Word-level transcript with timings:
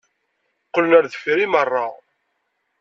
Qqlen 0.67 0.97
ar 0.97 1.05
deffir 1.07 1.37
i 1.45 1.47
meṛṛa. 1.47 1.87